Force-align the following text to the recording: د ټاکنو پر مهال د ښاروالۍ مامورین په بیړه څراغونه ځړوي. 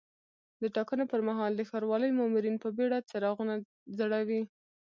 د 0.61 0.63
ټاکنو 0.75 1.03
پر 1.11 1.21
مهال 1.29 1.51
د 1.55 1.61
ښاروالۍ 1.69 2.09
مامورین 2.17 2.55
په 2.63 2.69
بیړه 2.77 2.97
څراغونه 3.09 3.53
ځړوي. 3.97 4.41